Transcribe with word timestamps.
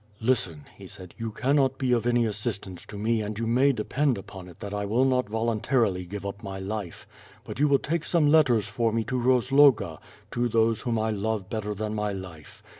"Listen," 0.19 0.65
he 0.75 0.87
said, 0.87 1.13
"you 1.19 1.29
cannot 1.31 1.77
be 1.77 1.91
of 1.91 2.07
any 2.07 2.25
assistance 2.25 2.87
to 2.87 2.97
me 2.97 3.21
and 3.21 3.37
you 3.37 3.45
may 3.45 3.71
depend 3.71 4.17
upon 4.17 4.47
it 4.47 4.59
that 4.59 4.73
I 4.73 4.83
will 4.83 5.05
not 5.05 5.29
voluntarily 5.29 6.05
give 6.07 6.25
up 6.25 6.41
my 6.41 6.57
life. 6.57 7.05
But 7.43 7.59
you 7.59 7.67
will 7.67 7.77
take 7.77 8.03
some 8.05 8.25
letters 8.27 8.67
for 8.67 8.91
me 8.91 9.03
to 9.03 9.15
Rozloga, 9.21 9.99
to 10.31 10.49
those 10.49 10.81
whom 10.81 10.97
I 10.97 11.11
love 11.11 11.51
better 11.51 11.75
than 11.75 11.93
my 11.93 12.13
life. 12.13 12.63